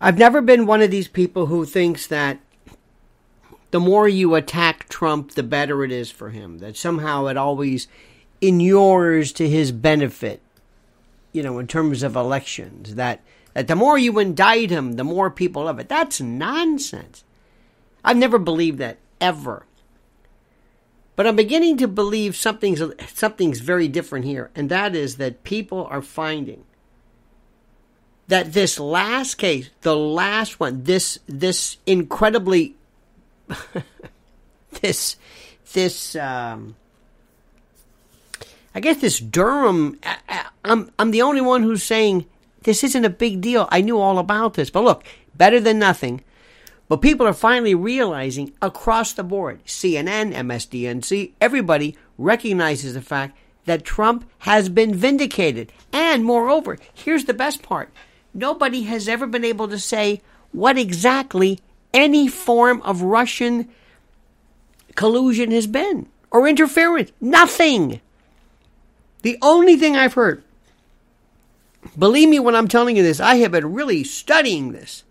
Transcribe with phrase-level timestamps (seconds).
[0.00, 2.40] I've never been one of these people who thinks that
[3.70, 6.58] the more you attack Trump, the better it is for him.
[6.58, 7.86] That somehow it always
[8.40, 10.40] inures to his benefit,
[11.32, 12.94] you know, in terms of elections.
[12.94, 13.20] That
[13.52, 15.88] that the more you indict him, the more people love it.
[15.88, 17.24] That's nonsense.
[18.02, 19.66] I've never believed that ever.
[21.14, 22.82] But I'm beginning to believe something's
[23.12, 26.64] something's very different here, and that is that people are finding
[28.30, 32.76] that this last case, the last one, this this incredibly
[34.80, 35.16] this
[35.72, 36.76] this um,
[38.72, 39.98] I guess this Durham.
[40.04, 42.24] I, I'm I'm the only one who's saying
[42.62, 43.68] this isn't a big deal.
[43.70, 45.04] I knew all about this, but look,
[45.34, 46.22] better than nothing.
[46.88, 53.84] But people are finally realizing across the board, CNN, MSDNC, everybody recognizes the fact that
[53.84, 55.72] Trump has been vindicated.
[55.92, 57.90] And moreover, here's the best part
[58.34, 60.20] nobody has ever been able to say
[60.52, 61.60] what exactly
[61.92, 63.68] any form of Russian
[64.94, 67.12] collusion has been or interference.
[67.20, 68.00] Nothing.
[69.22, 70.42] The only thing I've heard,
[71.98, 75.04] believe me when I'm telling you this, I have been really studying this.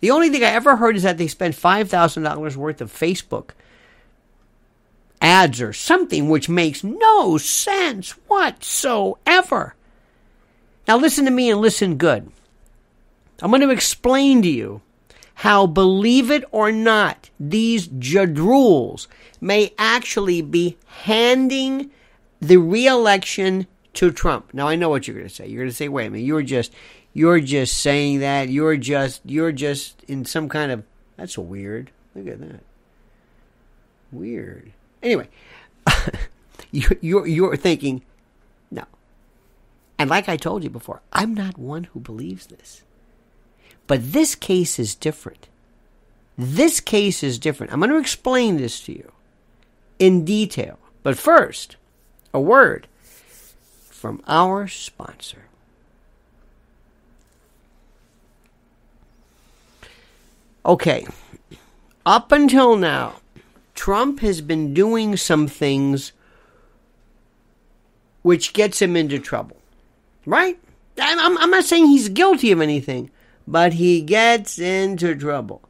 [0.00, 3.50] The only thing I ever heard is that they spent $5,000 worth of Facebook
[5.20, 9.74] ads or something which makes no sense whatsoever.
[10.86, 12.30] Now, listen to me and listen good.
[13.42, 14.80] I'm going to explain to you
[15.36, 19.06] how, believe it or not, these jadruls
[19.40, 21.90] may actually be handing
[22.40, 24.54] the reelection to Trump.
[24.54, 25.46] Now, I know what you're going to say.
[25.46, 26.72] You're going to say, wait a minute, you're just
[27.12, 28.50] you're just saying that.
[28.50, 30.84] You're just you're just in some kind of
[31.16, 31.90] that's weird.
[32.14, 32.60] Look at that.
[34.12, 34.72] Weird.
[35.02, 35.28] Anyway,
[36.70, 38.02] you're, you're you're thinking
[38.70, 38.84] no.
[39.98, 42.82] And like I told you before, I'm not one who believes this.
[43.86, 45.46] But this case is different.
[46.36, 47.72] This case is different.
[47.72, 49.12] I'm going to explain this to you
[49.98, 50.78] in detail.
[51.02, 51.76] But first,
[52.34, 52.86] a word
[53.90, 55.44] from our sponsor.
[60.64, 61.06] Okay,
[62.04, 63.20] up until now,
[63.74, 66.12] Trump has been doing some things
[68.22, 69.56] which gets him into trouble,
[70.24, 70.58] right?
[71.00, 73.10] I'm, I'm not saying he's guilty of anything,
[73.46, 75.68] but he gets into trouble.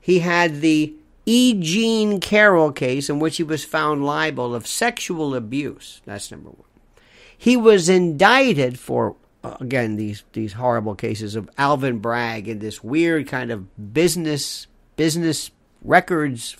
[0.00, 0.94] He had the
[1.26, 1.54] E.
[1.60, 6.00] Jean Carroll case in which he was found liable of sexual abuse.
[6.06, 6.64] That's number one.
[7.36, 13.28] He was indicted for again these these horrible cases of Alvin Bragg and this weird
[13.28, 14.66] kind of business
[14.96, 15.50] business
[15.82, 16.56] records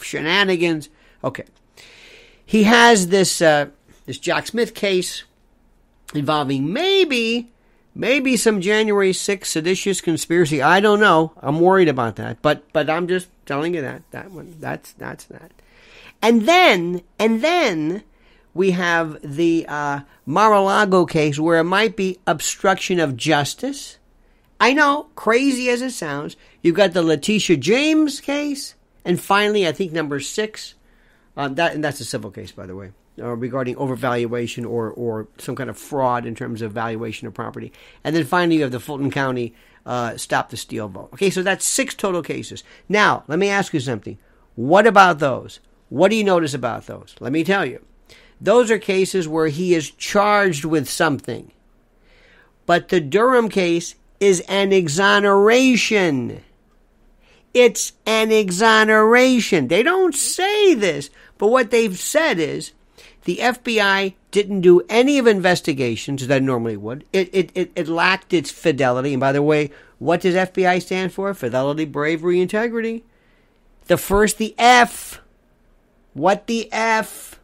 [0.00, 0.88] shenanigans.
[1.22, 1.44] Okay,
[2.44, 3.66] he has this uh,
[4.06, 5.24] this Jack Smith case
[6.14, 7.50] involving maybe
[7.96, 10.62] maybe some January 6th seditious conspiracy.
[10.62, 11.32] I don't know.
[11.38, 15.24] I'm worried about that, but but I'm just telling you that that one that's that's
[15.24, 15.50] that.
[16.22, 18.04] And then and then
[18.54, 23.98] we have the uh, Mar-a-Lago case where it might be obstruction of justice.
[24.58, 26.36] I know, crazy as it sounds.
[26.62, 28.74] You've got the Letitia James case,
[29.04, 30.74] and finally, I think number six.
[31.36, 35.28] Uh, that and that's a civil case, by the way, uh, regarding overvaluation or or
[35.38, 37.72] some kind of fraud in terms of valuation of property.
[38.04, 39.54] And then finally, you have the Fulton County
[39.86, 41.10] uh, stop the steal vote.
[41.14, 42.64] Okay, so that's six total cases.
[42.88, 44.18] Now, let me ask you something.
[44.54, 45.60] What about those?
[45.88, 47.14] What do you notice about those?
[47.20, 47.84] Let me tell you.
[48.40, 51.52] Those are cases where he is charged with something.
[52.66, 56.42] But the Durham case is an exoneration.
[57.54, 59.68] It's an exoneration.
[59.68, 62.72] They don't say this, but what they've said is
[63.26, 67.04] the FBI didn't do any of investigations that normally would.
[67.12, 69.12] It, it, it, it lacked its fidelity.
[69.12, 71.34] And by the way, what does FBI stand for?
[71.34, 73.02] Fidelity, bravery, integrity.
[73.86, 75.20] The first, the F.
[76.14, 77.40] What the F?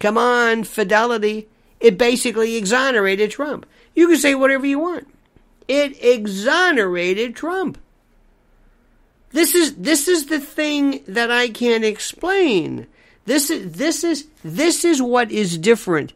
[0.00, 1.46] Come on, fidelity.
[1.78, 3.66] It basically exonerated Trump.
[3.94, 5.06] You can say whatever you want.
[5.68, 7.78] It exonerated Trump.
[9.30, 12.88] This is this is the thing that I can't explain.
[13.26, 16.12] This is this is this is what is different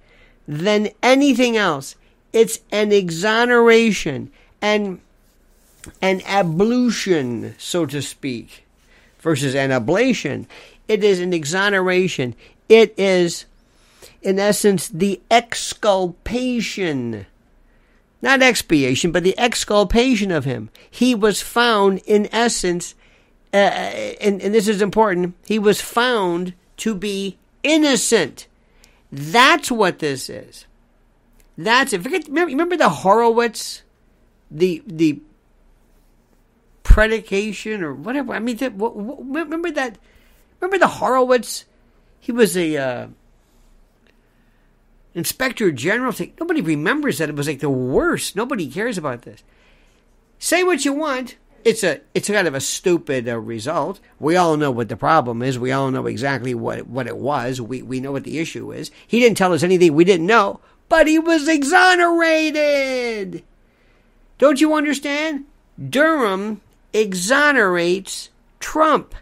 [0.49, 1.97] than anything else.
[2.33, 4.31] It's an exoneration
[4.63, 5.01] and
[6.01, 8.65] an ablution, so to speak,
[9.21, 10.47] versus an ablation.
[10.89, 12.35] It is an exoneration.
[12.69, 13.47] It is
[14.23, 17.27] in essence, the exculpation.
[18.23, 20.69] Not expiation, but the exculpation of him.
[20.91, 22.95] He was found, in essence,
[23.53, 28.47] uh, and, and this is important, he was found to be innocent.
[29.13, 30.67] That's what this is.
[31.57, 32.03] That's it.
[32.03, 33.83] Forget, remember, remember the Horowitz,
[34.51, 35.21] the the
[36.83, 38.33] predication or whatever.
[38.33, 39.99] I mean, th- w- w- remember that?
[40.59, 41.67] Remember the Horowitz?
[42.19, 43.07] He was a uh,
[45.15, 46.13] inspector general.
[46.13, 46.33] Thing.
[46.41, 47.29] Nobody remembers that.
[47.29, 48.37] It was like the worst.
[48.37, 49.43] Nobody cares about this.
[50.39, 51.37] Say what you want.
[51.65, 54.01] It's a it's kind of a stupid uh, result.
[54.19, 55.59] We all know what the problem is.
[55.59, 57.61] We all know exactly what what it was.
[57.61, 58.91] We we know what the issue is.
[59.07, 63.45] He didn't tell us anything we didn't know, but he was exonerated.
[64.39, 65.45] Don't you understand?
[65.89, 66.61] Durham
[66.93, 69.15] exonerates Trump.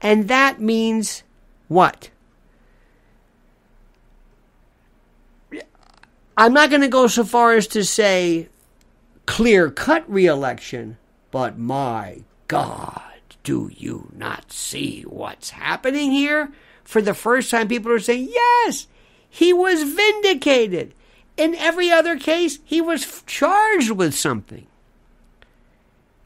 [0.00, 1.22] And that means
[1.68, 2.10] what?
[6.36, 8.48] I'm not going to go so far as to say
[9.24, 10.98] clear cut reelection,
[11.30, 13.02] but my God,
[13.42, 16.52] do you not see what's happening here?
[16.84, 18.86] For the first time, people are saying, yes,
[19.28, 20.94] he was vindicated.
[21.36, 24.66] In every other case, he was charged with something.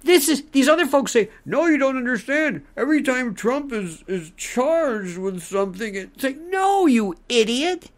[0.02, 2.64] This is these other folks say, no, you don't understand.
[2.76, 7.90] Every time Trump is is charged with something, it's like, no, you idiot.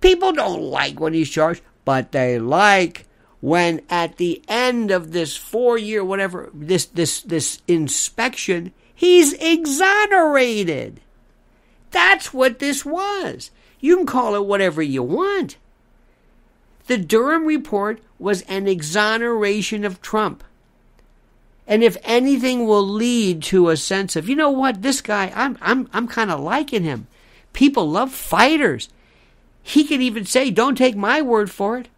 [0.00, 3.06] People don't like when he's charged, but they like
[3.44, 10.98] when at the end of this four year whatever this this this inspection, he's exonerated.
[11.90, 13.50] That's what this was.
[13.80, 15.58] You can call it whatever you want.
[16.86, 20.42] The Durham report was an exoneration of Trump.
[21.66, 25.58] And if anything will lead to a sense of, you know what, this guy, I'm
[25.60, 27.08] I'm I'm kind of liking him.
[27.52, 28.88] People love fighters.
[29.62, 31.88] He can even say, "Don't take my word for it.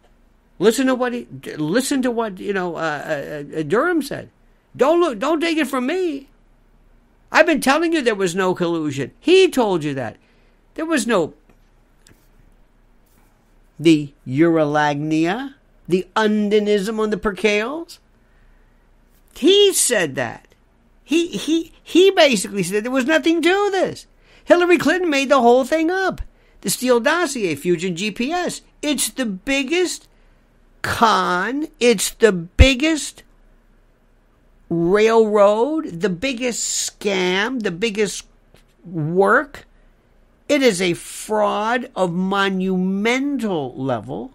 [0.59, 4.29] Listen to what he listen to what you know uh, uh, uh, Durham said.
[4.75, 5.19] Don't look.
[5.19, 6.29] Don't take it from me.
[7.31, 9.11] I've been telling you there was no collusion.
[9.19, 10.17] He told you that
[10.75, 11.33] there was no
[13.79, 15.53] the urolagnia,
[15.87, 17.99] the undinism on the percales.
[19.35, 20.47] He said that.
[21.03, 24.07] He he he basically said there was nothing to this.
[24.43, 26.21] Hillary Clinton made the whole thing up.
[26.61, 28.61] The Steele dossier, Fusion GPS.
[28.81, 30.07] It's the biggest
[30.81, 31.67] con.
[31.79, 33.23] It's the biggest
[34.69, 38.25] railroad, the biggest scam, the biggest
[38.85, 39.65] work.
[40.49, 44.31] It is a fraud of monumental level.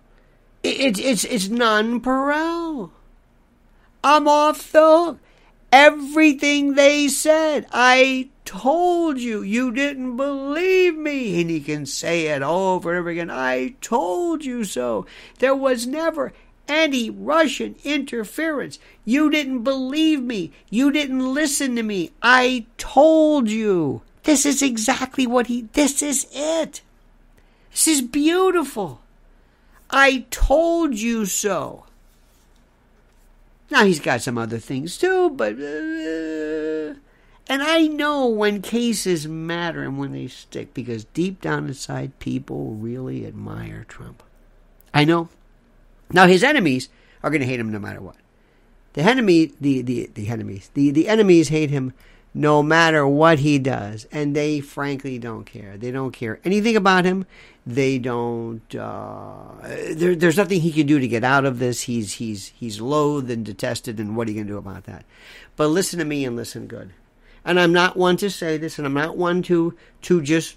[0.63, 2.91] It's it's it's nonpareil.
[4.05, 5.19] I'm off the hook.
[5.73, 9.43] Everything they said, I told you.
[9.43, 11.41] You didn't believe me.
[11.41, 13.31] And he can say it over and over again.
[13.31, 15.07] I told you so.
[15.39, 16.33] There was never
[16.69, 18.79] any Russian interference.
[19.05, 20.53] You didn't believe me.
[20.69, 22.13] You didn't listen to me.
[22.23, 24.03] I told you.
[24.25, 26.83] This is exactly what he, this is it.
[27.71, 29.01] This is beautiful.
[29.91, 31.87] I told you so.
[33.71, 35.55] Now he's got some other things too, but.
[35.55, 36.62] Uh,
[37.49, 42.73] and I know when cases matter and when they stick because deep down inside, people
[42.73, 44.23] really admire Trump.
[44.95, 45.29] I know.
[46.13, 46.89] Now his enemies
[47.23, 48.17] are going to hate him no matter what.
[48.95, 51.95] The enemy, the the the enemies, the the enemies hate him
[52.35, 55.77] no matter what he does, and they frankly don't care.
[55.77, 57.27] They don't care anything about him.
[57.67, 58.75] They don't.
[58.75, 59.53] Uh,
[59.93, 61.83] there, there's nothing he can do to get out of this.
[61.83, 65.05] He's he's he's loathed and detested, and what are you going to do about that?
[65.57, 66.93] But listen to me and listen good.
[67.45, 70.57] And I'm not one to say this, and I'm not one to to just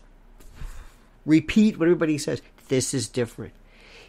[1.25, 2.41] repeat what everybody says.
[2.67, 3.53] This is different.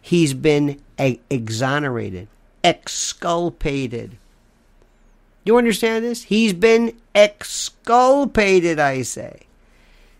[0.01, 2.29] He's been exonerated,
[2.63, 4.19] exculpated
[5.47, 6.25] you understand this?
[6.25, 9.43] He's been exculpated, I say.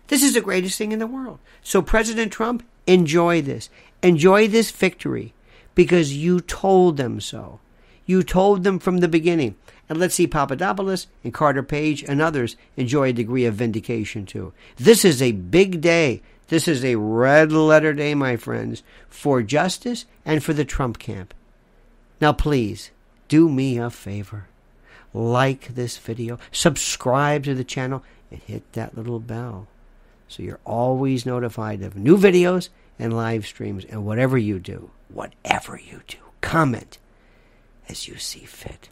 [0.07, 1.39] This is the greatest thing in the world.
[1.61, 3.69] So, President Trump, enjoy this.
[4.01, 5.33] Enjoy this victory
[5.75, 7.59] because you told them so.
[8.07, 9.55] You told them from the beginning.
[9.87, 14.53] And let's see Papadopoulos and Carter Page and others enjoy a degree of vindication too.
[14.77, 16.23] This is a big day.
[16.47, 21.33] This is a red letter day, my friends, for justice and for the Trump camp.
[22.19, 22.89] Now, please
[23.27, 24.47] do me a favor
[25.13, 29.67] like this video, subscribe to the channel, and hit that little bell
[30.27, 35.79] so you're always notified of new videos and live streams and whatever you do, whatever
[35.79, 36.97] you do, comment
[37.89, 38.89] as you see fit.